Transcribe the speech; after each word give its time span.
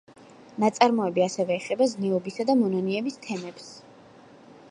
ნაწარმოები 0.61 1.23
ასევე 1.25 1.57
ეხება 1.57 1.87
ზნეობისა 1.91 2.47
და 2.51 2.57
მონანიების 2.63 3.21
თემებს. 3.27 3.71